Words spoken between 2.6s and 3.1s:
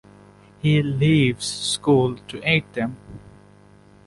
them.